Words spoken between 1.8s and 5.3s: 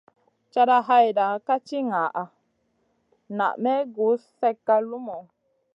ŋaʼa naa may gus slèkka lumuʼu.